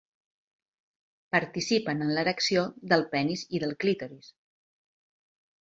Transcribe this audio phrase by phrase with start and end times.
[1.35, 2.65] Participen en l'erecció
[2.95, 4.33] del penis i del clítoris.